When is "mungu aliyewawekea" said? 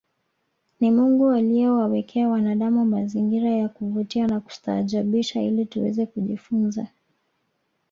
0.91-2.29